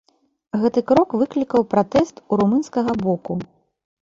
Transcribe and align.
Гэты 0.61 0.81
крок 0.91 1.09
выклікаў 1.21 1.65
пратэст 1.73 2.15
у 2.31 2.41
румынскага 2.41 2.91
боку. 3.07 3.37